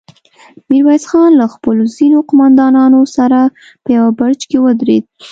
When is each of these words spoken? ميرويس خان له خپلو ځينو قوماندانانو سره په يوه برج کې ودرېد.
ميرويس 0.69 1.03
خان 1.11 1.31
له 1.41 1.45
خپلو 1.53 1.83
ځينو 1.95 2.19
قوماندانانو 2.29 3.01
سره 3.15 3.39
په 3.83 3.89
يوه 3.97 4.11
برج 4.19 4.39
کې 4.49 4.57
ودرېد. 4.65 5.03